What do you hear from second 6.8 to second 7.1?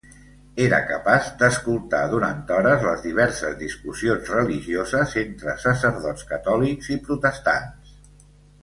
i